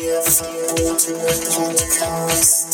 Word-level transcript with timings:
Der 0.00 0.22
verbotene 0.22 1.26
Podcast. 1.50 2.68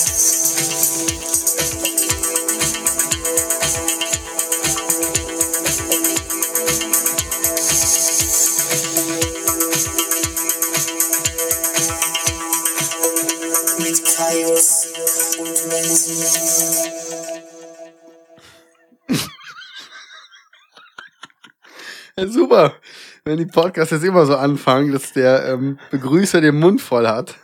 Super. 22.17 22.81
Wenn 23.27 23.39
die 23.39 23.47
Podcasts 23.47 23.91
jetzt 23.91 24.05
immer 24.05 24.27
so 24.27 24.37
anfangen, 24.37 24.93
dass 24.93 25.15
der 25.15 25.47
ähm, 25.49 25.79
Begrüßer 25.91 26.43
den 26.43 26.59
Mund 26.59 26.83
voll 26.83 27.07
hat. 27.07 27.39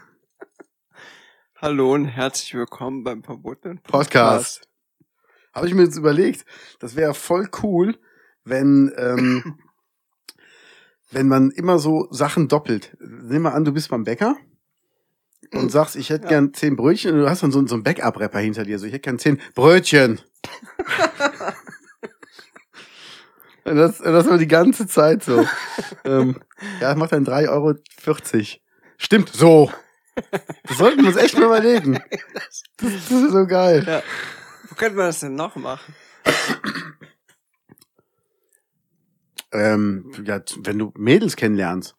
Hallo 1.57 1.95
und 1.95 2.05
herzlich 2.05 2.53
willkommen 2.53 3.03
beim 3.03 3.23
verbotenen 3.23 3.81
Podcast. 3.83 4.69
Habe 5.55 5.69
ich 5.69 5.75
mir 5.75 5.85
jetzt 5.85 5.97
überlegt, 5.97 6.45
das 6.81 6.97
wäre 6.97 7.15
voll 7.15 7.49
cool, 7.63 7.97
wenn, 8.45 8.93
ähm, 8.99 9.59
wenn 11.11 11.29
man 11.29 11.51
immer 11.51 11.79
so 11.79 12.09
Sachen 12.11 12.49
doppelt. 12.49 12.95
Nimm 13.01 13.41
mal 13.43 13.53
an, 13.53 13.65
du 13.65 13.73
bist 13.73 13.89
beim 13.89 14.05
Bäcker 14.05 14.37
und 15.55 15.71
sagst, 15.73 15.97
ich 15.97 16.11
hätte 16.11 16.25
Ja. 16.25 16.29
gern 16.29 16.53
zehn 16.53 16.77
Brötchen 16.77 17.15
und 17.15 17.21
du 17.21 17.31
hast 17.31 17.43
dann 17.43 17.53
so, 17.53 17.67
so 17.67 17.75
einen 17.75 17.85
Backup-Rapper 17.85 18.39
hinter 18.41 18.65
dir. 18.65 18.79
So, 18.79 18.85
ich 18.85 18.93
hätte 18.93 19.01
gern 19.05 19.19
zehn 19.19 19.41
Brötchen. 19.55 20.21
Und 23.65 23.77
das, 23.77 24.01
und 24.01 24.13
das 24.13 24.29
war 24.29 24.39
die 24.39 24.49
ganze 24.49 24.87
Zeit 24.87 25.23
so. 25.23 25.47
ähm, 26.05 26.41
ja, 26.81 26.91
das 26.91 26.97
macht 26.97 27.13
dann 27.13 27.27
3,40 27.27 27.49
Euro. 27.49 27.75
Stimmt, 28.99 29.31
so. 29.31 29.71
Das 30.65 30.79
sollten 30.79 31.03
wir 31.03 31.09
uns 31.09 31.17
echt 31.17 31.39
mal 31.39 31.47
überlegen. 31.47 32.01
Das, 32.35 32.63
das 32.77 33.11
ist 33.11 33.33
so 33.33 33.47
geil. 33.47 33.85
Ja. 33.87 34.03
Wo 34.69 34.75
könnte 34.75 34.97
man 34.97 35.07
das 35.07 35.21
denn 35.21 35.35
noch 35.35 35.57
machen? 35.57 35.95
Ähm, 39.53 40.13
ja, 40.25 40.41
wenn 40.59 40.79
du 40.79 40.93
Mädels 40.97 41.37
kennenlernst. 41.37 41.97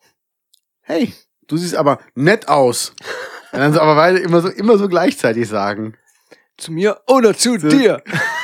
Hey, 0.81 1.13
du 1.47 1.57
siehst 1.57 1.75
aber 1.75 1.99
nett 2.15 2.47
aus. 2.47 2.93
Und 3.51 3.59
dann 3.59 3.73
so, 3.73 3.81
aber 3.81 3.95
beide 3.95 4.19
immer 4.19 4.41
so, 4.41 4.47
immer 4.47 4.77
so 4.77 4.87
gleichzeitig 4.87 5.47
sagen. 5.47 5.97
Zu 6.57 6.71
mir 6.71 7.01
oder 7.07 7.35
zu 7.35 7.57
dir? 7.57 8.03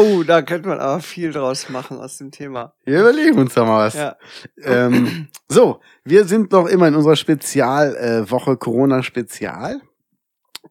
oh, 0.00 0.22
da 0.22 0.42
könnte 0.42 0.68
man 0.68 0.78
aber 0.78 1.00
viel 1.00 1.32
draus 1.32 1.68
machen 1.68 1.98
aus 1.98 2.18
dem 2.18 2.30
Thema. 2.30 2.74
Wir 2.84 3.00
überlegen 3.00 3.38
uns 3.38 3.54
da 3.54 3.64
mal 3.64 3.86
was. 3.86 3.94
Ja. 3.94 4.16
Ähm, 4.62 5.28
so, 5.48 5.80
wir 6.04 6.24
sind 6.24 6.52
noch 6.52 6.66
immer 6.66 6.88
in 6.88 6.94
unserer 6.94 7.16
Spezialwoche 7.16 8.52
äh, 8.52 8.56
Corona-Spezial. 8.56 9.80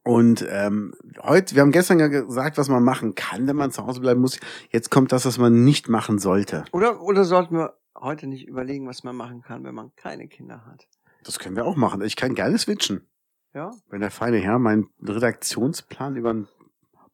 Und 0.04 0.46
ähm, 0.50 0.94
heute, 1.22 1.56
wir 1.56 1.62
haben 1.62 1.72
gestern 1.72 2.00
ja 2.00 2.08
gesagt, 2.08 2.58
was 2.58 2.70
man 2.70 2.84
machen 2.84 3.16
kann, 3.16 3.48
wenn 3.48 3.56
man 3.56 3.72
zu 3.72 3.86
Hause 3.86 4.02
bleiben 4.02 4.22
muss. 4.22 4.40
Jetzt 4.72 4.90
kommt 4.92 5.12
das, 5.12 5.26
was 5.26 5.38
man 5.38 5.64
nicht 5.64 5.90
machen 5.90 6.20
sollte. 6.20 6.66
Oder, 6.72 7.02
oder 7.02 7.26
sollten 7.26 7.56
wir 7.56 7.74
heute 7.96 8.28
nicht 8.28 8.48
überlegen, 8.48 8.88
was 8.88 9.04
man 9.04 9.16
machen 9.16 9.42
kann, 9.42 9.64
wenn 9.64 9.76
man 9.76 9.92
keine 9.96 10.28
Kinder 10.28 10.66
hat? 10.66 10.88
Das 11.24 11.38
können 11.38 11.56
wir 11.56 11.66
auch 11.66 11.76
machen. 11.76 12.02
Ich 12.02 12.16
kann 12.16 12.34
gerne 12.34 12.58
switchen. 12.58 13.08
Ja? 13.54 13.72
Wenn 13.90 14.00
der 14.00 14.12
feine 14.12 14.38
Herr 14.38 14.60
meinen 14.60 14.90
Redaktionsplan 15.04 16.16
über 16.16 16.30
einen 16.30 16.48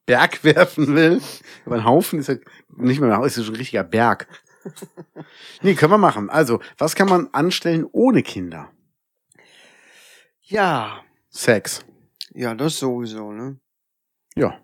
Berg 0.06 0.42
werfen 0.44 0.94
will, 0.94 1.20
über 1.64 1.76
einen 1.76 1.84
Haufen, 1.84 2.20
ist 2.20 2.28
er 2.28 2.38
nicht 2.68 3.00
mehr 3.00 3.10
ein 3.10 3.16
Haus, 3.16 3.36
ist 3.36 3.44
schon 3.44 3.54
ein 3.54 3.58
richtiger 3.58 3.84
Berg. 3.84 4.28
nee, 5.62 5.74
können 5.74 5.92
wir 5.92 5.98
machen. 5.98 6.30
Also, 6.30 6.60
was 6.78 6.94
kann 6.94 7.08
man 7.08 7.28
anstellen 7.32 7.86
ohne 7.92 8.22
Kinder? 8.22 8.70
Ja. 10.42 11.02
Sex. 11.28 11.84
Ja, 12.32 12.54
das 12.54 12.78
sowieso, 12.78 13.32
ne? 13.32 13.58
Ja. 14.34 14.58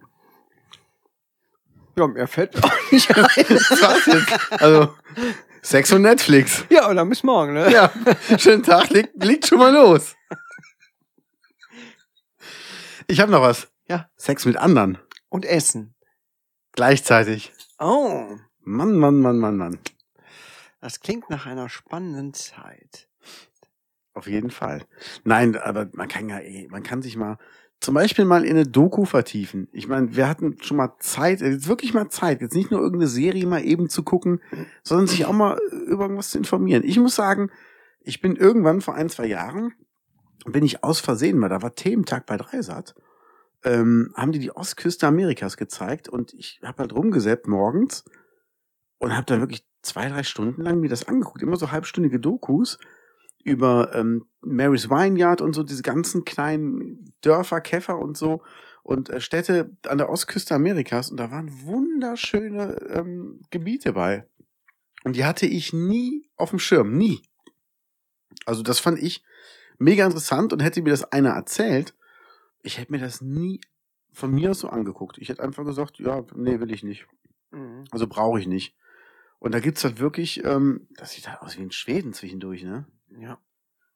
Ja, 1.97 2.07
mir 2.07 2.27
fällt 2.27 2.63
auch 2.63 2.73
nicht 2.91 3.11
rein. 3.17 3.27
Was 3.27 4.07
jetzt? 4.07 4.63
Also, 4.63 4.95
Sex 5.63 5.93
und 5.93 6.03
Netflix. 6.03 6.65
Ja, 6.71 6.89
und 6.89 6.97
dann 6.97 7.09
bis 7.09 7.23
morgen, 7.23 7.53
ne? 7.55 7.71
Ja, 7.71 7.93
schönen 8.39 8.63
Tag, 8.63 8.91
liegt, 8.91 9.23
liegt 9.23 9.47
schon 9.47 9.59
mal 9.59 9.73
los. 9.73 10.17
Ich 13.07 13.21
habe 13.21 13.31
noch 13.31 13.43
was. 13.43 13.69
Ja. 13.89 14.09
Sex 14.17 14.45
mit 14.45 14.57
anderen. 14.57 14.99
Und 15.33 15.47
Essen. 15.47 15.95
Gleichzeitig. 16.73 17.55
Oh, 17.79 18.37
Mann, 18.61 18.99
Mann, 18.99 19.19
Mann, 19.19 19.39
Mann, 19.39 19.57
Mann. 19.57 19.79
das 20.83 21.01
klingt 21.01 21.31
nach 21.31 21.47
einer 21.47 21.71
spannenden 21.71 22.35
Zeit. 22.35 23.09
Auf 24.13 24.27
jeden 24.27 24.51
Fall. 24.51 24.85
Nein, 25.25 25.57
aber 25.57 25.89
man 25.95 26.09
kann 26.09 26.29
ja, 26.29 26.39
eh, 26.41 26.69
man 26.69 26.83
kann 26.83 27.01
sich 27.01 27.17
mal 27.17 27.39
zum 27.81 27.95
Beispiel 27.95 28.27
mal 28.27 28.45
in 28.45 28.51
eine 28.51 28.67
Doku 28.67 29.07
vertiefen. 29.07 29.69
Ich 29.73 29.89
meine, 29.89 30.15
wir 30.15 30.29
hatten 30.29 30.59
schon 30.61 30.77
mal 30.77 30.97
Zeit, 30.99 31.41
jetzt 31.41 31.67
wirklich 31.67 31.95
mal 31.95 32.11
Zeit, 32.11 32.43
jetzt 32.43 32.55
nicht 32.55 32.71
nur 32.71 32.81
irgendeine 32.81 33.09
Serie 33.09 33.47
mal 33.47 33.65
eben 33.65 33.89
zu 33.89 34.03
gucken, 34.03 34.43
sondern 34.83 35.07
sich 35.07 35.25
auch 35.25 35.33
mal 35.33 35.59
über 35.87 36.03
irgendwas 36.03 36.29
zu 36.29 36.37
informieren. 36.37 36.85
Ich 36.85 36.99
muss 36.99 37.15
sagen, 37.15 37.51
ich 38.03 38.21
bin 38.21 38.37
irgendwann 38.37 38.83
vor 38.83 38.97
ein, 38.97 39.09
zwei 39.09 39.25
Jahren, 39.25 39.73
bin 40.45 40.63
ich 40.63 40.85
aus 40.85 41.01
Versehen 41.01 41.39
mal, 41.39 41.49
da 41.49 41.63
war 41.63 41.75
Thementag 41.75 42.27
bei 42.27 42.37
Dreisat, 42.37 42.95
ähm, 43.65 44.13
haben 44.17 44.33
die 44.33 44.39
die 44.39 44.55
Ostküste 44.55 45.07
Amerikas 45.07 45.57
gezeigt 45.57 46.09
und 46.09 46.35
ich 46.35 46.61
habe 46.65 46.79
halt 46.79 46.93
rumgesäppt 46.93 47.47
morgens 47.47 48.05
und 48.99 49.15
habe 49.15 49.27
dann 49.27 49.41
wirklich 49.41 49.67
zwei, 49.83 50.09
drei 50.09 50.23
Stunden 50.23 50.63
lang 50.63 50.81
mir 50.81 50.89
das 50.89 51.07
angeguckt, 51.07 51.43
immer 51.43 51.57
so 51.57 51.71
halbstündige 51.71 52.21
Dokus 52.21 52.79
über 53.45 53.95
ähm, 53.95 54.27
Mary's 54.41 54.89
Vineyard 54.89 55.41
und 55.41 55.53
so 55.55 55.63
diese 55.63 55.83
ganzen 55.83 56.25
kleinen 56.25 57.13
Dörfer, 57.21 57.61
Käfer 57.61 57.99
und 57.99 58.17
so 58.17 58.43
und 58.83 59.11
äh, 59.11 59.21
Städte 59.21 59.77
an 59.87 59.99
der 59.99 60.09
Ostküste 60.09 60.55
Amerikas 60.55 61.11
und 61.11 61.19
da 61.19 61.31
waren 61.31 61.51
wunderschöne 61.63 62.77
ähm, 62.89 63.41
Gebiete 63.51 63.93
bei. 63.93 64.27
Und 65.05 65.17
die 65.17 65.25
hatte 65.25 65.47
ich 65.47 65.73
nie 65.73 66.29
auf 66.37 66.51
dem 66.51 66.61
Schirm, 66.61 66.97
nie. 66.97 67.23
Also 68.47 68.63
das 68.63 68.79
fand 68.79 69.01
ich 69.01 69.25
mega 69.79 70.05
interessant 70.05 70.53
und 70.53 70.63
hätte 70.63 70.83
mir 70.83 70.91
das 70.91 71.11
einer 71.13 71.31
erzählt, 71.31 71.95
ich 72.63 72.79
hätte 72.79 72.93
mir 72.93 72.99
das 72.99 73.21
nie 73.21 73.61
von 74.13 74.31
mir 74.31 74.51
aus 74.51 74.61
so 74.61 74.69
angeguckt. 74.69 75.19
Ich 75.19 75.29
hätte 75.29 75.43
einfach 75.43 75.65
gesagt, 75.65 75.99
ja, 75.99 76.25
nee, 76.35 76.61
will 76.61 76.73
ich 76.73 76.83
nicht. 76.83 77.07
Mhm. 77.51 77.85
Also 77.91 78.07
brauche 78.07 78.41
ich 78.41 78.47
nicht. 78.47 78.77
Und 79.39 79.53
da 79.53 79.61
gibt's 79.61 79.83
halt 79.85 79.99
wirklich, 79.99 80.45
ähm, 80.45 80.87
das 80.97 81.13
sieht 81.13 81.29
halt 81.29 81.41
aus 81.41 81.59
wie 81.59 81.63
in 81.63 81.73
Schweden 81.73 82.13
zwischendurch, 82.13 82.63
ne? 82.63 82.87
Ja. 83.09 83.39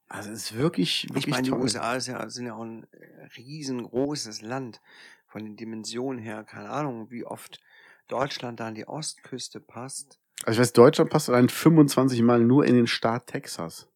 Also 0.09 0.31
es 0.31 0.50
ist 0.50 0.56
wirklich, 0.56 1.04
wirklich 1.09 1.27
Ich 1.27 1.31
meine, 1.31 1.43
die. 1.43 1.53
USA 1.53 1.97
ja, 1.97 2.28
sind 2.31 2.47
ja 2.47 2.54
auch 2.54 2.62
ein 2.62 2.84
äh, 2.93 3.25
riesengroßes 3.37 4.43
Land 4.43 4.81
von 5.27 5.44
den 5.44 5.56
Dimensionen 5.56 6.21
her. 6.21 6.44
Keine 6.44 6.71
Ahnung, 6.71 7.10
wie 7.10 7.25
oft 7.25 7.60
Deutschland 8.09 8.60
da 8.60 8.69
an 8.69 8.75
die 8.75 8.87
Ostküste 8.87 9.60
passt. 9.60 10.21
Also 10.44 10.59
ich 10.59 10.60
weiß, 10.60 10.72
Deutschland 10.72 11.10
passt 11.10 11.28
allein 11.28 11.48
25 11.48 12.22
Mal 12.22 12.41
nur 12.41 12.65
in 12.65 12.75
den 12.75 12.87
Staat 12.87 13.27
Texas. 13.27 13.88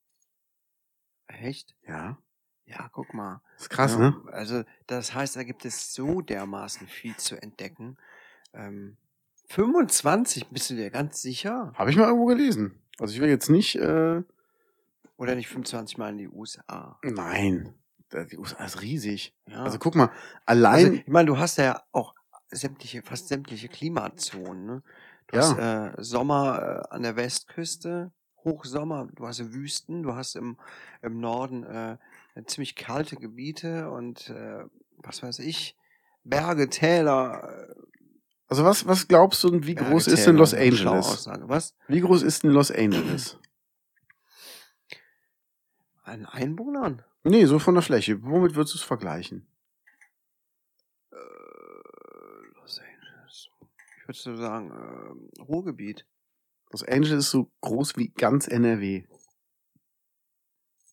Echt? 1.27 1.77
Ja. 1.87 2.19
Ja, 2.71 2.89
guck 2.93 3.15
mal. 3.15 3.41
Ist 3.59 3.69
krass, 3.71 3.93
ja, 3.95 4.11
ne? 4.11 4.23
Also, 4.33 4.63
das 4.87 5.13
heißt, 5.13 5.35
da 5.37 5.43
gibt 5.43 5.65
es 5.65 5.93
so 5.93 6.21
dermaßen 6.21 6.87
viel 6.87 7.17
zu 7.17 7.41
entdecken. 7.41 7.97
Ähm, 8.55 8.97
25, 9.49 10.47
bist 10.49 10.71
du 10.71 10.75
dir 10.77 10.91
ganz 10.91 11.21
sicher? 11.21 11.73
Habe 11.75 11.91
ich 11.91 11.97
mal 11.97 12.05
irgendwo 12.07 12.27
gelesen. 12.27 12.81
Also 13.01 13.15
ich 13.15 13.21
will 13.21 13.29
jetzt 13.29 13.51
nicht, 13.51 13.75
äh, 13.77 14.23
Oder 15.17 15.35
nicht 15.35 15.49
25 15.49 15.99
Mal 15.99 16.11
in 16.11 16.19
die 16.19 16.29
USA? 16.29 16.99
nein. 17.03 17.75
Die 18.13 18.39
USA 18.39 18.65
ist 18.65 18.83
riesig. 18.83 19.35
Ja. 19.47 19.63
Also 19.63 19.79
guck 19.79 19.95
mal, 19.95 20.07
Also, 20.07 20.15
allein, 20.47 20.95
ich 20.95 21.07
meine, 21.07 21.27
du 21.27 21.39
hast 21.39 21.59
ja 21.59 21.83
auch 21.93 22.15
sämtliche, 22.51 23.03
fast 23.03 23.29
sämtliche 23.29 23.69
Klimazonen. 23.69 24.67
Ne? 24.67 24.83
Du 25.29 25.37
Ja. 25.37 25.43
hast 25.43 25.59
äh, 25.99 26.03
Sommer 26.03 26.85
äh, 26.91 26.95
an 26.95 27.03
der 27.05 27.15
Westküste, 27.17 28.11
Hochsommer, 28.45 29.07
du 29.15 29.27
hast 29.27 29.53
Wüsten, 29.53 30.03
du 30.03 30.15
hast 30.15 30.35
im, 30.35 30.57
im 31.03 31.21
Norden 31.21 31.63
äh, 31.65 31.99
ziemlich 32.47 32.77
kalte 32.77 33.17
Gebiete 33.17 33.91
und 33.91 34.29
äh, 34.31 34.65
was 34.99 35.23
weiß 35.23 35.39
ich, 35.41 35.77
Berge, 36.25 36.69
Täler. 36.69 37.69
äh, 37.71 37.75
also 38.49 38.65
was, 38.65 38.87
was 38.87 39.07
glaubst 39.09 39.45
du, 39.45 39.49
und 39.49 39.67
wie 39.67 39.75
Berge, 39.75 39.91
groß 39.91 40.09
ist 40.09 40.27
denn 40.27 40.37
Los 40.37 40.55
Angeles? 40.55 41.29
Was? 41.43 41.75
Wie 41.89 42.01
groß 42.01 42.23
ist 42.23 42.43
denn 42.43 42.51
Los 42.51 42.71
Angeles? 42.71 43.39
An 46.03 46.27
Einwohnern? 46.27 47.05
Nee, 47.23 47.45
so 47.45 47.59
von 47.59 47.75
der 47.75 47.83
Fläche. 47.83 48.23
Womit 48.23 48.55
würdest 48.55 48.75
du 48.75 48.79
es 48.79 48.83
vergleichen? 48.85 49.47
Äh, 51.13 51.17
Los 52.57 52.81
Angeles. 52.81 53.49
Ich 53.99 54.09
würde 54.09 54.19
so 54.19 54.37
sagen, 54.37 54.71
äh, 54.71 55.41
Ruhrgebiet. 55.43 56.07
Los 56.73 56.83
Angeles 56.83 57.27
ist 57.27 57.31
so 57.31 57.51
groß 57.61 57.97
wie 57.97 58.09
ganz 58.09 58.49
NRW. 58.49 59.05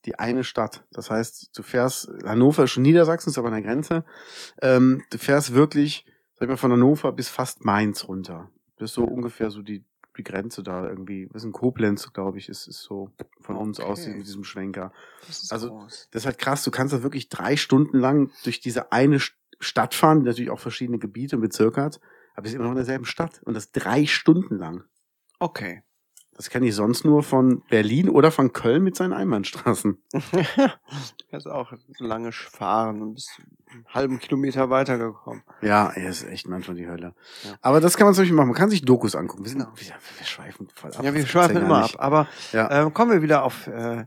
Die 0.07 0.18
eine 0.18 0.44
Stadt. 0.44 0.86
Das 0.92 1.12
heißt, 1.12 1.51
du 1.56 1.62
fährst, 1.62 2.09
Hannover 2.24 2.63
ist 2.63 2.71
schon 2.71 2.83
Niedersachsen, 2.83 3.30
ist 3.30 3.38
aber 3.38 3.50
an 3.50 3.54
der 3.56 3.62
Grenze. 3.63 4.06
Ähm, 4.62 5.04
du 5.12 5.18
fährst 5.19 5.54
wirklich, 5.54 6.06
sag 6.36 6.44
ich 6.44 6.50
mal, 6.50 6.57
von 6.57 6.71
Hannover 6.71 7.12
bis 7.12 7.30
fast 7.30 7.63
Mainz 7.65 8.07
runter. 8.07 8.50
Das 8.77 8.92
ist 8.92 8.95
so 8.95 9.04
ungefähr 9.04 9.51
so 9.51 9.62
die 9.62 9.86
die 10.18 10.24
Grenze 10.24 10.63
da 10.63 10.89
irgendwie, 10.89 11.27
das 11.27 11.44
ist 11.44 11.45
in 11.45 11.51
Koblenz, 11.51 12.12
glaube 12.12 12.39
ich, 12.39 12.50
ist, 12.50 12.65
ist 12.68 12.81
so 12.81 13.12
von 13.39 13.56
uns 13.56 13.80
aus 13.80 14.00
Okay. 14.01 14.15
mit 14.15 14.25
diesem 14.25 14.44
Schwenker. 14.44 14.92
Das 15.27 15.44
ist 15.44 15.51
Also, 15.54 15.69
groß. 15.69 16.07
Das 16.10 16.24
ist 16.24 16.25
halt 16.25 16.39
krass, 16.39 16.63
du 16.63 16.71
kannst 16.71 16.92
da 16.92 17.03
wirklich 17.03 17.30
drei 17.30 17.56
Stunden 17.56 18.00
lang 18.00 18.31
durch 18.44 18.60
diese 18.60 18.92
eine 18.92 19.18
St- 19.19 19.33
Stadt 19.60 19.94
fahren, 19.94 20.21
die 20.21 20.25
natürlich 20.25 20.50
auch 20.50 20.60
verschiedene 20.60 20.98
Gebiete 20.98 21.36
und 21.36 21.44
Bezirke 21.44 21.83
hat, 21.83 22.00
aber 22.33 22.42
bist 22.44 22.56
immer 22.56 22.63
noch 22.63 22.71
in 22.71 22.77
derselben 22.77 23.06
Stadt 23.06 23.44
und 23.44 23.53
das 23.53 23.71
drei 23.71 24.07
Stunden 24.07 24.56
lang. 24.57 24.86
Okay. 25.38 25.83
Das 26.38 26.50
kenne 26.51 26.68
ich 26.68 26.75
sonst 26.75 27.04
nur 27.04 27.24
von 27.24 27.62
Berlin 27.69 28.10
oder 28.10 28.31
von 28.31 28.54
Köln 28.54 28.84
mit 28.84 28.95
seinen 28.95 29.12
Einbahnstraßen. 29.12 29.98
du 30.13 30.69
kannst 31.31 31.48
auch 31.48 31.74
so 31.98 32.06
lange 32.06 32.31
fahren 32.31 33.01
und 33.01 33.16
bist 33.16 33.42
einen 33.72 33.86
halben 33.89 34.19
Kilometer 34.19 34.69
weitergekommen. 34.69 35.42
Ja, 35.62 35.89
ey, 35.95 36.07
ist 36.07 36.24
echt 36.28 36.48
manchmal 36.48 36.78
die 36.78 36.88
Hölle. 36.88 37.16
Ja. 37.44 37.56
Aber 37.62 37.81
das 37.81 37.98
kann 37.98 38.06
man 38.06 38.13
zum 38.13 38.22
Beispiel 38.22 38.36
machen. 38.36 38.48
Man 38.50 38.56
kann 38.56 38.69
sich 38.69 38.84
Dokus 38.84 39.16
angucken. 39.16 39.44
Wir, 39.44 39.50
sind, 39.50 39.60
Genau. 39.60 39.72
wir, 39.75 39.88
wir 40.18 40.25
schweifen 40.25 40.68
voll 40.74 40.92
ab. 40.94 41.04
Ja, 41.04 41.13
wir 41.13 41.25
schweifen 41.25 41.56
ja 41.56 41.62
immer 41.63 41.84
ab. 41.86 41.95
Aber 41.98 42.28
Ja. 42.54 42.69
ähm, 42.84 42.94
kommen 42.94 43.12
wir 43.12 43.22
wieder 43.24 43.44
auf. 43.44 43.66
Äh, 43.68 44.06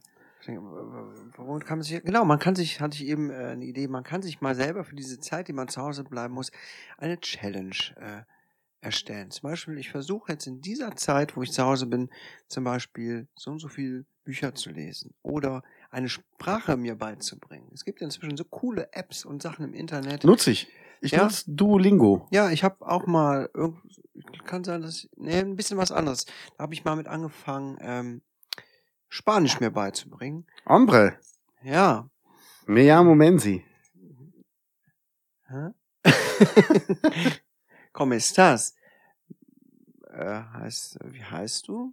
warum 1.37 1.61
kann 1.61 1.79
man 1.79 1.83
sich. 1.83 2.03
Genau, 2.03 2.25
man 2.25 2.39
kann 2.39 2.55
sich, 2.55 2.81
hatte 2.81 2.97
ich 2.97 3.07
eben 3.09 3.31
äh, 3.31 3.35
eine 3.35 3.65
Idee, 3.65 3.89
man 3.89 4.05
kann 4.05 4.23
sich 4.23 4.41
mal 4.41 4.55
selber 4.55 4.85
für 4.85 4.95
diese 4.95 5.19
Zeit, 5.21 5.49
die 5.49 5.53
man 5.53 5.69
zu 5.69 5.83
Hause 5.83 6.05
bleiben 6.05 6.35
muss, 6.35 6.51
eine 6.99 7.21
Challenge 7.21 7.75
äh, 7.97 8.23
erstellen. 8.81 9.31
Zum 9.31 9.43
Beispiel, 9.51 9.79
ich 9.79 9.91
versuche 9.91 10.33
jetzt 10.33 10.47
in 10.47 10.61
dieser 10.61 10.97
Zeit, 10.97 11.37
wo 11.37 11.43
ich 11.43 11.53
zu 11.53 11.63
Hause 11.65 11.87
bin, 11.87 12.11
zum 12.49 12.65
Beispiel 12.65 13.29
so 13.37 13.51
und 13.51 13.59
so 13.59 13.69
viel 13.69 14.07
Bücher 14.25 14.55
zu 14.55 14.71
lesen 14.71 15.15
oder 15.23 15.63
eine 15.91 16.09
Sprache 16.09 16.77
mir 16.77 16.95
beizubringen. 16.97 17.69
Es 17.75 17.85
gibt 17.85 18.01
inzwischen 18.01 18.37
so 18.37 18.45
coole 18.45 18.93
Apps 18.93 19.25
und 19.25 19.43
Sachen 19.43 19.65
im 19.65 19.75
Internet. 19.75 20.25
Nutze 20.25 20.51
ich. 20.53 20.69
Ich 21.03 21.13
Ja. 21.13 21.25
nutze 21.25 21.45
Duolingo. 21.51 22.27
Ja, 22.31 22.51
ich 22.51 22.63
habe 22.63 22.87
auch 22.87 23.07
mal, 23.07 23.51
kann 24.45 24.65
sein, 24.65 24.83
dass 24.83 25.09
nee, 25.17 25.39
ein 25.39 25.57
bisschen 25.57 25.79
was 25.79 25.93
anderes. 25.93 26.27
Da 26.57 26.63
habe 26.65 26.75
ich 26.75 26.85
mal 26.85 26.97
mit 26.97 27.09
angefangen, 27.09 27.79
ähm, 27.81 28.23
Spanisch 29.13 29.59
mir 29.59 29.71
beizubringen. 29.73 30.47
Hombre, 30.67 31.19
Ja. 31.63 32.09
me 32.67 32.85
llamo 32.85 33.15
Menzi. 33.17 33.65
Hä? 35.49 35.71
¿Cómo 37.93 38.15
estás? 38.15 38.75
Äh, 40.13 40.43
heißt, 40.55 40.99
wie 41.05 41.25
heißt 41.25 41.69
du? 41.69 41.93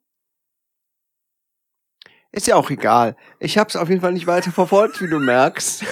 Ist 2.32 2.46
ja 2.48 2.56
auch 2.56 2.70
egal. 2.70 3.16
Ich 3.40 3.58
habe 3.58 3.70
es 3.70 3.76
auf 3.76 3.90
jeden 3.90 4.02
Fall 4.02 4.14
nicht 4.14 4.28
weiter 4.28 4.52
verfolgt, 4.52 5.02
wie 5.02 5.08
du 5.08 5.20
merkst. 5.20 5.86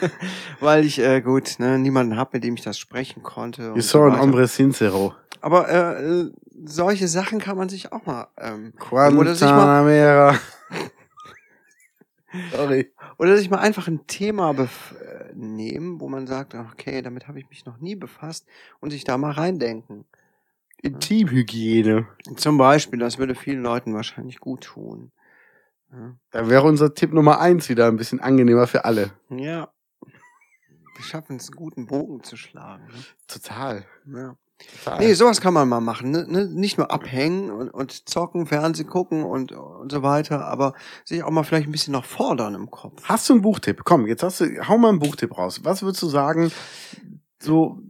Weil 0.60 0.84
ich, 0.84 0.98
äh, 1.00 1.20
gut, 1.20 1.58
ne, 1.58 1.78
niemanden 1.78 2.16
habe, 2.16 2.30
mit 2.34 2.44
dem 2.44 2.54
ich 2.54 2.62
das 2.62 2.78
sprechen 2.78 3.22
konnte. 3.22 3.62
You 3.62 3.72
und 3.74 3.82
saw 3.82 3.90
so 3.98 4.02
an 4.04 4.18
hombre 4.20 4.46
sincero. 4.46 5.14
Aber 5.40 5.68
äh, 5.68 6.30
solche 6.64 7.08
Sachen 7.08 7.40
kann 7.40 7.56
man 7.58 7.68
sich 7.68 7.92
auch 7.92 8.06
mal 8.06 8.28
ähm, 8.38 8.72
Oder 9.18 9.34
sich 9.34 9.48
mal-. 9.48 10.38
Sorry. 12.52 12.92
Oder 13.18 13.36
sich 13.36 13.50
mal 13.50 13.58
einfach 13.58 13.88
ein 13.88 14.06
Thema 14.06 14.52
bef- 14.52 14.94
nehmen, 15.34 16.00
wo 16.00 16.08
man 16.08 16.26
sagt, 16.26 16.54
okay, 16.54 17.02
damit 17.02 17.28
habe 17.28 17.38
ich 17.38 17.48
mich 17.48 17.66
noch 17.66 17.78
nie 17.78 17.94
befasst 17.94 18.46
und 18.80 18.90
sich 18.90 19.04
da 19.04 19.18
mal 19.18 19.32
reindenken. 19.32 20.04
Intimhygiene. 20.82 22.06
Zum 22.36 22.58
Beispiel, 22.58 22.98
das 22.98 23.18
würde 23.18 23.34
vielen 23.34 23.62
Leuten 23.62 23.94
wahrscheinlich 23.94 24.40
gut 24.40 24.62
tun. 24.62 25.12
Ja. 25.92 26.16
Da 26.30 26.48
wäre 26.48 26.66
unser 26.66 26.94
Tipp 26.94 27.12
Nummer 27.12 27.40
eins 27.40 27.68
wieder 27.68 27.86
ein 27.86 27.96
bisschen 27.96 28.20
angenehmer 28.20 28.66
für 28.66 28.84
alle. 28.84 29.12
ja. 29.30 29.68
Wir 30.94 31.04
schaffen 31.04 31.36
es, 31.36 31.48
einen 31.48 31.56
guten 31.56 31.86
Bogen 31.86 32.22
zu 32.22 32.36
schlagen. 32.36 32.86
Total. 33.26 33.86
Ne? 34.04 34.20
Ja. 34.20 34.36
Nee, 34.98 35.14
sowas 35.14 35.40
kann 35.40 35.54
man 35.54 35.68
mal 35.68 35.80
machen. 35.80 36.10
Ne? 36.10 36.26
Ne? 36.28 36.46
Nicht 36.46 36.78
nur 36.78 36.90
abhängen 36.90 37.50
und, 37.50 37.70
und 37.70 38.08
zocken, 38.08 38.46
Fernsehen 38.46 38.88
gucken 38.88 39.24
und, 39.24 39.52
und 39.52 39.92
so 39.92 40.02
weiter, 40.02 40.44
aber 40.46 40.74
sich 41.04 41.22
auch 41.22 41.30
mal 41.30 41.44
vielleicht 41.44 41.68
ein 41.68 41.72
bisschen 41.72 41.92
noch 41.92 42.04
fordern 42.04 42.54
im 42.54 42.70
Kopf. 42.70 43.02
Hast 43.04 43.28
du 43.28 43.34
einen 43.34 43.42
Buchtipp? 43.42 43.82
Komm, 43.84 44.06
jetzt 44.06 44.22
hast 44.22 44.40
du, 44.40 44.68
hau 44.68 44.78
mal 44.78 44.88
einen 44.88 44.98
Buchtipp 44.98 45.36
raus. 45.36 45.60
Was 45.64 45.82
würdest 45.82 46.02
du 46.02 46.08
sagen? 46.08 46.50
So, 47.38 47.80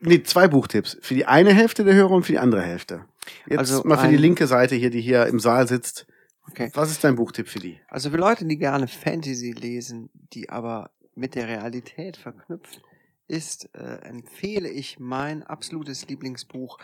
nee, 0.00 0.22
zwei 0.22 0.48
Buchtipps. 0.48 0.98
Für 1.00 1.14
die 1.14 1.26
eine 1.26 1.52
Hälfte 1.52 1.84
der 1.84 1.94
Hörer 1.94 2.12
und 2.12 2.24
für 2.24 2.32
die 2.32 2.38
andere 2.38 2.62
Hälfte. 2.62 3.04
Jetzt 3.46 3.58
Also 3.58 3.82
mal 3.84 3.98
für 3.98 4.08
die 4.08 4.16
linke 4.16 4.46
Seite 4.46 4.74
hier, 4.74 4.90
die 4.90 5.00
hier 5.00 5.26
im 5.26 5.40
Saal 5.40 5.66
sitzt. 5.66 6.06
Okay. 6.50 6.70
Was 6.74 6.90
ist 6.90 7.02
dein 7.02 7.16
Buchtipp 7.16 7.48
für 7.48 7.58
die? 7.58 7.80
Also 7.88 8.10
für 8.10 8.18
Leute, 8.18 8.44
die 8.44 8.58
gerne 8.58 8.86
Fantasy 8.86 9.52
lesen, 9.52 10.10
die 10.32 10.50
aber 10.50 10.90
mit 11.14 11.34
der 11.34 11.48
Realität 11.48 12.16
verknüpft 12.16 12.82
ist, 13.26 13.74
äh, 13.74 13.98
empfehle 14.02 14.68
ich 14.68 14.98
mein 14.98 15.42
absolutes 15.42 16.08
Lieblingsbuch 16.08 16.78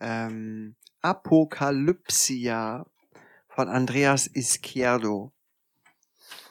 ähm, 0.00 0.76
Apokalypsia 1.02 2.86
von 3.48 3.68
Andreas 3.68 4.26
Izquierdo. 4.26 5.32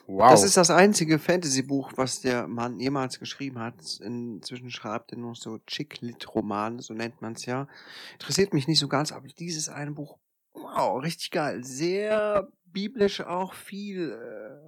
Wow. 0.06 0.30
Das 0.30 0.42
ist 0.42 0.56
das 0.56 0.70
einzige 0.70 1.20
Fantasy-Buch, 1.20 1.92
was 1.94 2.20
der 2.20 2.48
Mann 2.48 2.80
jemals 2.80 3.20
geschrieben 3.20 3.60
hat. 3.60 4.00
Inzwischen 4.00 4.70
schreibt 4.70 5.12
er 5.12 5.18
nur 5.18 5.36
so 5.36 5.58
Chick-Lit-Romane, 5.58 6.82
so 6.82 6.94
nennt 6.94 7.22
man 7.22 7.34
es 7.34 7.46
ja. 7.46 7.68
Interessiert 8.14 8.52
mich 8.52 8.66
nicht 8.66 8.80
so 8.80 8.88
ganz, 8.88 9.12
aber 9.12 9.28
dieses 9.28 9.68
eine 9.68 9.92
Buch, 9.92 10.18
wow, 10.52 11.00
richtig 11.00 11.30
geil. 11.30 11.62
Sehr 11.62 12.48
biblisch 12.64 13.20
auch, 13.20 13.54
viel 13.54 14.18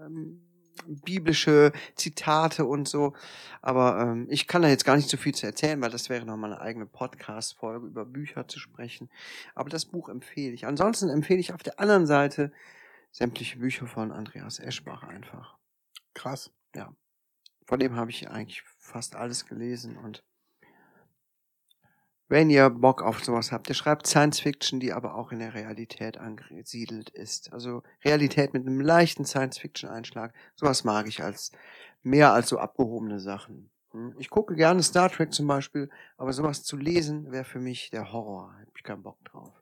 ähm, 0.00 0.51
biblische 0.86 1.72
Zitate 1.96 2.64
und 2.64 2.88
so. 2.88 3.14
Aber 3.60 4.00
ähm, 4.00 4.26
ich 4.30 4.46
kann 4.46 4.62
da 4.62 4.68
jetzt 4.68 4.84
gar 4.84 4.96
nicht 4.96 5.08
so 5.08 5.16
viel 5.16 5.34
zu 5.34 5.46
erzählen, 5.46 5.80
weil 5.80 5.90
das 5.90 6.08
wäre 6.08 6.24
nochmal 6.26 6.52
eine 6.52 6.60
eigene 6.62 6.86
Podcast-Folge 6.86 7.86
über 7.86 8.04
Bücher 8.04 8.48
zu 8.48 8.58
sprechen. 8.58 9.10
Aber 9.54 9.70
das 9.70 9.86
Buch 9.86 10.08
empfehle 10.08 10.52
ich. 10.52 10.66
Ansonsten 10.66 11.08
empfehle 11.08 11.40
ich 11.40 11.52
auf 11.52 11.62
der 11.62 11.80
anderen 11.80 12.06
Seite 12.06 12.52
sämtliche 13.10 13.58
Bücher 13.58 13.86
von 13.86 14.12
Andreas 14.12 14.58
Eschbach 14.58 15.02
einfach. 15.02 15.58
krass. 16.14 16.50
Von 17.66 17.78
dem 17.78 17.96
habe 17.96 18.10
ich 18.10 18.28
eigentlich 18.28 18.62
fast 18.78 19.14
alles 19.14 19.46
gelesen 19.46 19.96
und 19.96 20.22
wenn 22.32 22.48
ihr 22.48 22.70
Bock 22.70 23.02
auf 23.02 23.22
sowas 23.22 23.52
habt, 23.52 23.68
der 23.68 23.74
schreibt 23.74 24.06
Science 24.06 24.40
Fiction, 24.40 24.80
die 24.80 24.94
aber 24.94 25.16
auch 25.16 25.32
in 25.32 25.38
der 25.38 25.52
Realität 25.52 26.16
angesiedelt 26.16 27.10
ist. 27.10 27.52
Also 27.52 27.82
Realität 28.06 28.54
mit 28.54 28.66
einem 28.66 28.80
leichten 28.80 29.26
Science 29.26 29.58
Fiction 29.58 29.90
Einschlag. 29.90 30.32
Sowas 30.56 30.82
mag 30.82 31.06
ich 31.06 31.22
als 31.22 31.52
mehr 32.02 32.32
als 32.32 32.48
so 32.48 32.56
abgehobene 32.56 33.20
Sachen. 33.20 33.70
Hm? 33.90 34.14
Ich 34.18 34.30
gucke 34.30 34.54
gerne 34.54 34.82
Star 34.82 35.10
Trek 35.10 35.34
zum 35.34 35.46
Beispiel, 35.46 35.90
aber 36.16 36.32
sowas 36.32 36.64
zu 36.64 36.78
lesen 36.78 37.30
wäre 37.32 37.44
für 37.44 37.58
mich 37.58 37.90
der 37.90 38.14
Horror. 38.14 38.54
Hab 38.58 38.78
ich 38.78 38.82
keinen 38.82 39.02
Bock 39.02 39.22
drauf. 39.26 39.52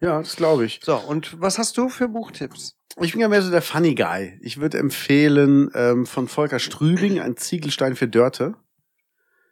Ja, 0.00 0.18
das 0.18 0.36
glaube 0.36 0.66
ich. 0.66 0.80
So, 0.82 0.98
und 0.98 1.40
was 1.40 1.56
hast 1.56 1.78
du 1.78 1.88
für 1.88 2.08
Buchtipps? 2.08 2.76
Ich 3.00 3.12
bin 3.12 3.22
ja 3.22 3.28
mehr 3.28 3.40
so 3.40 3.50
der 3.50 3.62
Funny 3.62 3.94
Guy. 3.94 4.38
Ich 4.42 4.60
würde 4.60 4.76
empfehlen 4.76 5.70
ähm, 5.74 6.04
von 6.04 6.28
Volker 6.28 6.58
Strübing, 6.58 7.18
ein 7.18 7.38
Ziegelstein 7.38 7.96
für 7.96 8.08
Dörte. 8.08 8.56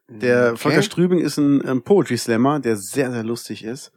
Der 0.08 0.48
Okay. 0.52 0.56
Volker 0.56 0.82
Strübing 0.82 1.18
ist 1.18 1.36
ein 1.38 1.62
ähm, 1.66 1.82
Poetry 1.82 2.16
Slammer, 2.16 2.60
der 2.60 2.76
sehr, 2.76 3.10
sehr 3.12 3.24
lustig 3.24 3.62
ist. 3.64 3.92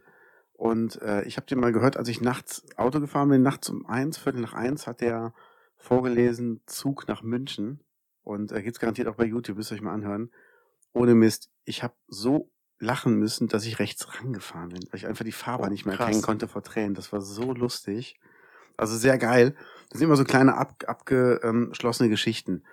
Und 0.53 1.01
äh, 1.01 1.23
ich 1.23 1.37
habe 1.37 1.47
den 1.47 1.59
mal 1.59 1.71
gehört, 1.71 1.97
als 1.97 2.07
ich 2.09 2.21
nachts 2.21 2.63
Auto 2.77 2.99
gefahren 2.99 3.29
bin, 3.29 3.41
nachts 3.41 3.69
um 3.69 3.85
eins, 3.85 4.17
Viertel 4.17 4.41
nach 4.41 4.53
eins, 4.53 4.85
hat 4.87 5.01
der 5.01 5.33
vorgelesen 5.77 6.61
Zug 6.67 7.07
nach 7.07 7.23
München. 7.23 7.79
Und 8.23 8.51
äh, 8.51 8.61
gibt's 8.61 8.79
garantiert 8.79 9.07
auch 9.07 9.15
bei 9.15 9.25
YouTube, 9.25 9.57
müsst 9.57 9.71
ihr 9.71 9.75
euch 9.75 9.81
mal 9.81 9.93
anhören. 9.93 10.29
Ohne 10.93 11.15
Mist, 11.15 11.49
ich 11.65 11.81
habe 11.81 11.95
so 12.07 12.51
lachen 12.77 13.15
müssen, 13.15 13.47
dass 13.47 13.65
ich 13.65 13.79
rechts 13.79 14.19
rangefahren 14.19 14.69
bin, 14.69 14.83
weil 14.91 14.97
ich 14.97 15.07
einfach 15.07 15.25
die 15.25 15.31
Fahrbahn 15.31 15.69
Oh, 15.69 15.71
nicht 15.71 15.85
mehr 15.85 15.95
krass. 15.95 16.07
erkennen 16.07 16.21
konnte 16.23 16.47
vor 16.47 16.61
Tränen. 16.61 16.93
Das 16.93 17.11
war 17.13 17.21
so 17.21 17.53
lustig. 17.53 18.19
Also 18.77 18.97
sehr 18.97 19.17
geil. 19.17 19.55
Das 19.89 19.99
sind 19.99 20.07
immer 20.07 20.15
so 20.17 20.23
kleine 20.23 20.55
ab, 20.57 20.83
abgeschlossene 20.85 22.09
Geschichten. 22.09 22.63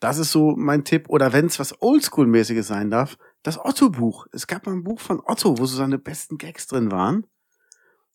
Das 0.00 0.18
ist 0.18 0.32
so 0.32 0.56
mein 0.56 0.84
Tipp. 0.84 1.08
Oder 1.08 1.32
wenn 1.32 1.46
es 1.46 1.58
was 1.58 1.74
Oldschool-mäßiges 1.80 2.62
sein 2.66 2.90
darf, 2.90 3.16
das 3.42 3.58
Otto-Buch. 3.58 4.26
Es 4.32 4.46
gab 4.46 4.66
mal 4.66 4.72
ein 4.72 4.82
Buch 4.84 5.00
von 5.00 5.20
Otto, 5.24 5.58
wo 5.58 5.66
so 5.66 5.76
seine 5.76 5.98
besten 5.98 6.38
Gags 6.38 6.66
drin 6.66 6.90
waren. 6.90 7.26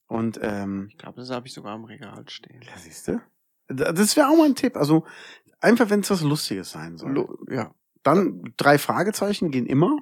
Und 0.08 0.40
ähm, 0.42 0.88
Ich 0.92 0.98
glaube, 0.98 1.20
das 1.20 1.30
habe 1.30 1.48
ich 1.48 1.54
sogar 1.54 1.76
im 1.76 1.86
Regal 1.86 2.28
stehen. 2.30 2.62
ja, 2.62 2.78
siehst 2.78 3.08
du? 3.08 3.22
Das 3.68 4.16
wäre 4.16 4.28
auch 4.30 4.38
mal 4.38 4.46
ein 4.46 4.56
Tipp. 4.56 4.78
Also 4.78 5.06
einfach, 5.60 5.90
wenn 5.90 6.02
es 6.02 6.10
was 6.12 6.22
Lustiges 6.22 6.72
sein 6.72 6.98
soll. 6.98 7.12
Lo- 7.14 7.38
Ja, 7.50 7.74
Dann 8.04 8.54
drei 8.58 8.78
Fragezeichen 8.78 9.50
gehen 9.52 9.66
immer. 9.66 9.98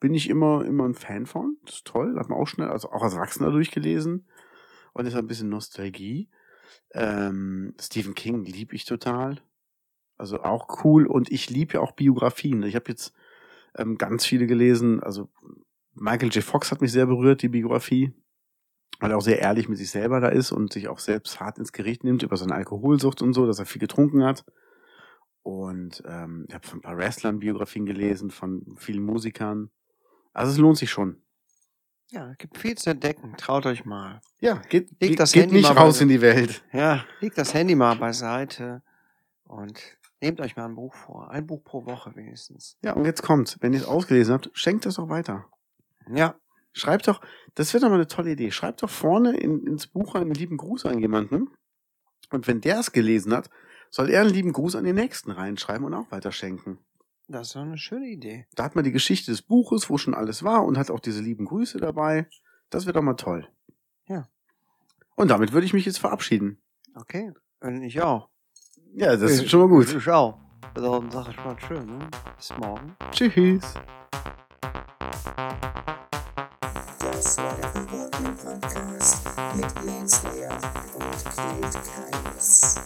Bin 0.00 0.12
ich 0.12 0.28
immer, 0.28 0.64
immer 0.66 0.84
ein 0.86 0.94
Fan 0.94 1.24
von. 1.24 1.56
Das 1.64 1.76
ist 1.76 1.86
toll. 1.86 2.18
Hat 2.18 2.28
man 2.28 2.38
auch 2.38 2.46
schnell, 2.46 2.68
also 2.68 2.90
auch 2.90 3.02
als 3.02 3.14
Erwachsener 3.14 3.50
durchgelesen. 3.50 4.28
Und 4.92 5.06
ist 5.06 5.14
ein 5.14 5.26
bisschen 5.26 5.48
Nostalgie. 5.48 6.28
Ähm, 6.92 7.74
Stephen 7.80 8.14
King 8.14 8.44
lieb 8.44 8.72
ich 8.74 8.84
total. 8.84 9.40
Also 10.16 10.42
auch 10.42 10.84
cool. 10.84 11.06
Und 11.06 11.30
ich 11.30 11.50
liebe 11.50 11.74
ja 11.74 11.80
auch 11.80 11.92
Biografien. 11.92 12.62
Ich 12.62 12.74
habe 12.74 12.86
jetzt 12.88 13.12
ähm, 13.76 13.98
ganz 13.98 14.24
viele 14.24 14.46
gelesen. 14.46 15.02
Also 15.02 15.28
Michael 15.94 16.30
J. 16.30 16.42
Fox 16.42 16.70
hat 16.70 16.80
mich 16.80 16.92
sehr 16.92 17.06
berührt, 17.06 17.42
die 17.42 17.48
Biografie. 17.48 18.12
Weil 19.00 19.10
er 19.10 19.16
auch 19.16 19.22
sehr 19.22 19.40
ehrlich 19.40 19.68
mit 19.68 19.78
sich 19.78 19.90
selber 19.90 20.20
da 20.20 20.28
ist 20.28 20.52
und 20.52 20.72
sich 20.72 20.88
auch 20.88 21.00
selbst 21.00 21.40
hart 21.40 21.58
ins 21.58 21.72
Gericht 21.72 22.04
nimmt 22.04 22.22
über 22.22 22.36
seine 22.36 22.54
Alkoholsucht 22.54 23.22
und 23.22 23.32
so, 23.32 23.46
dass 23.46 23.58
er 23.58 23.66
viel 23.66 23.80
getrunken 23.80 24.24
hat. 24.24 24.44
Und 25.42 26.02
ähm, 26.06 26.46
ich 26.48 26.54
habe 26.54 26.66
von 26.66 26.78
ein 26.78 26.82
paar 26.82 26.96
Wrestlern 26.96 27.40
Biografien 27.40 27.86
gelesen, 27.86 28.30
von 28.30 28.76
vielen 28.78 29.04
Musikern. 29.04 29.70
Also 30.32 30.52
es 30.52 30.58
lohnt 30.58 30.78
sich 30.78 30.90
schon. 30.90 31.20
Ja, 32.10 32.30
es 32.30 32.38
gibt 32.38 32.56
viel 32.56 32.76
zu 32.76 32.90
entdecken. 32.90 33.34
Traut 33.36 33.66
euch 33.66 33.84
mal. 33.84 34.20
Ja, 34.40 34.54
geht, 34.68 34.90
Leg 35.00 35.10
geht, 35.10 35.20
das 35.20 35.32
geht 35.32 35.44
Handy 35.44 35.56
nicht 35.56 35.74
mal 35.74 35.82
raus 35.82 36.00
in 36.00 36.08
die 36.08 36.20
Welt. 36.20 36.64
Ja, 36.72 37.04
legt 37.20 37.36
das 37.36 37.52
Handy 37.52 37.74
mal 37.74 37.96
beiseite 37.96 38.82
und 39.44 39.80
nehmt 40.24 40.40
euch 40.40 40.56
mal 40.56 40.64
ein 40.64 40.74
Buch 40.74 40.94
vor. 40.94 41.30
Ein 41.30 41.46
Buch 41.46 41.62
pro 41.62 41.86
Woche 41.86 42.14
wenigstens. 42.16 42.76
Ja, 42.82 42.94
und 42.94 43.04
jetzt 43.04 43.22
kommt's. 43.22 43.58
Wenn 43.60 43.72
ihr 43.72 43.80
es 43.80 43.86
ausgelesen 43.86 44.34
habt, 44.34 44.50
schenkt 44.52 44.86
das 44.86 44.98
auch 44.98 45.08
weiter. 45.08 45.46
Ja, 46.08 46.36
Schreibt 46.76 47.06
doch, 47.06 47.20
das 47.54 47.72
wäre 47.72 47.82
doch 47.82 47.88
mal 47.88 47.94
eine 47.94 48.08
tolle 48.08 48.32
Idee. 48.32 48.50
Schreibt 48.50 48.82
doch 48.82 48.90
vorne 48.90 49.36
in, 49.36 49.64
ins 49.64 49.86
Buch 49.86 50.16
einen 50.16 50.34
lieben 50.34 50.56
Gruß 50.56 50.86
an 50.86 50.98
jemanden. 50.98 51.48
Und 52.30 52.48
wenn 52.48 52.60
der 52.60 52.80
es 52.80 52.90
gelesen 52.90 53.32
hat, 53.32 53.48
soll 53.90 54.10
er 54.10 54.22
einen 54.22 54.30
lieben 54.30 54.52
Gruß 54.52 54.74
an 54.74 54.82
den 54.82 54.96
nächsten 54.96 55.30
reinschreiben 55.30 55.86
und 55.86 55.94
auch 55.94 56.10
weiter 56.10 56.32
schenken. 56.32 56.78
das 57.28 57.46
ist 57.46 57.56
doch 57.56 57.62
eine 57.62 57.78
schöne 57.78 58.08
Idee. 58.08 58.46
Da 58.56 58.64
hat 58.64 58.74
man 58.74 58.82
die 58.82 58.90
Geschichte 58.90 59.30
des 59.30 59.42
Buches, 59.42 59.88
wo 59.88 59.98
schon 59.98 60.14
alles 60.14 60.42
war 60.42 60.64
und 60.64 60.76
hat 60.76 60.90
auch 60.90 60.98
diese 60.98 61.22
lieben 61.22 61.44
Grüße 61.44 61.78
dabei. 61.78 62.28
Das 62.70 62.86
wäre 62.86 62.94
doch 62.94 63.02
mal 63.02 63.14
toll. 63.14 63.48
Ja. 64.08 64.28
Und 65.14 65.28
damit 65.28 65.52
würde 65.52 65.66
ich 65.66 65.74
mich 65.74 65.86
jetzt 65.86 65.98
verabschieden. 65.98 66.60
Okay. 66.96 67.32
Und 67.60 67.82
ich 67.82 68.02
auch. 68.02 68.30
Ja, 68.96 69.16
das 69.16 69.32
ist 69.32 69.50
schon 69.50 69.60
mal 69.60 69.68
gut. 69.68 69.92
Ich 69.92 70.08
auch. 70.08 70.38
Dann 70.74 71.10
sag 71.10 71.28
ich 71.28 71.36
mal 71.44 71.56
schön, 71.66 71.84
ne? 71.84 72.08
Bis 72.36 72.52
morgen. 72.58 72.96
Tschüss. 73.10 73.74
Das 77.00 77.38
war 77.38 77.54
der 77.54 77.74
Revolting 77.74 78.36
Podcast 78.36 79.24
mit 79.56 79.84
Lance 79.84 80.20
Lear 80.32 80.52
und 80.94 81.24
Kate 81.24 81.78
Kaius. 81.90 82.76